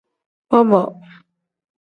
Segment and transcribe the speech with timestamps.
[0.49, 0.97] Bob-bob.